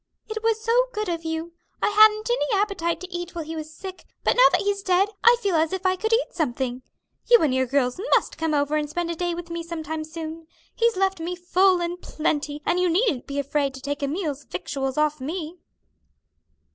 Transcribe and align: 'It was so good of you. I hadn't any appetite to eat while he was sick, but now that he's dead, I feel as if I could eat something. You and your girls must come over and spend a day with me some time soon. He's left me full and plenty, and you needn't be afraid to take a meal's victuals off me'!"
'It 0.27 0.41
was 0.41 0.59
so 0.59 0.85
good 0.93 1.07
of 1.07 1.23
you. 1.23 1.53
I 1.79 1.89
hadn't 1.89 2.27
any 2.27 2.59
appetite 2.59 2.99
to 3.01 3.13
eat 3.15 3.35
while 3.35 3.43
he 3.45 3.55
was 3.55 3.71
sick, 3.71 4.03
but 4.23 4.35
now 4.35 4.47
that 4.51 4.61
he's 4.61 4.81
dead, 4.81 5.09
I 5.23 5.37
feel 5.43 5.53
as 5.55 5.73
if 5.73 5.85
I 5.85 5.95
could 5.95 6.11
eat 6.11 6.33
something. 6.33 6.81
You 7.27 7.39
and 7.43 7.53
your 7.53 7.67
girls 7.67 8.01
must 8.15 8.35
come 8.35 8.55
over 8.55 8.75
and 8.77 8.89
spend 8.89 9.11
a 9.11 9.15
day 9.15 9.35
with 9.35 9.51
me 9.51 9.61
some 9.61 9.83
time 9.83 10.03
soon. 10.03 10.47
He's 10.73 10.97
left 10.97 11.19
me 11.19 11.35
full 11.35 11.81
and 11.83 12.01
plenty, 12.01 12.63
and 12.65 12.79
you 12.79 12.89
needn't 12.89 13.27
be 13.27 13.37
afraid 13.37 13.75
to 13.75 13.79
take 13.79 14.01
a 14.01 14.07
meal's 14.07 14.43
victuals 14.45 14.97
off 14.97 15.21
me'!" 15.21 15.59